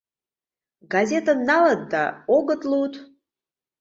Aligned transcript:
Газетым 0.93 1.39
налыт 1.49 1.81
да, 1.91 2.03
огыт 2.35 2.61
луд. 2.71 2.93